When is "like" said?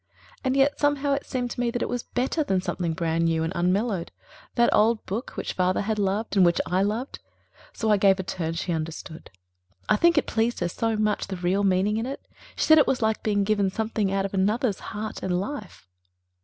13.03-13.21